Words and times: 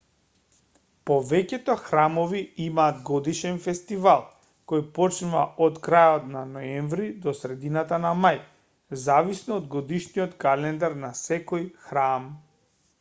повеќето 1.09 1.73
храмови 1.81 2.39
имаат 2.67 3.01
годишен 3.09 3.59
фестивал 3.65 4.23
кој 4.71 4.81
почнува 4.95 5.43
од 5.67 5.77
крајот 5.89 6.25
на 6.37 6.41
ноември 6.55 7.11
до 7.27 7.35
средината 7.41 8.01
на 8.07 8.15
мај 8.25 8.41
зависно 9.05 9.61
од 9.63 9.69
годишниот 9.77 10.35
календар 10.47 10.97
на 11.05 11.13
секој 11.23 11.71
храм 11.87 12.27